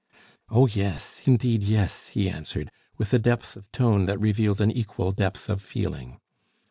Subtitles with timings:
[0.49, 1.21] "Oh, yes!
[1.27, 5.61] indeed, yes!" he answered, with a depth of tone that revealed an equal depth of
[5.61, 6.19] feeling.